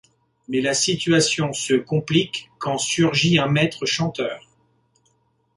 [0.47, 4.49] Mais la situation se complique quand surgit un maître chanteur.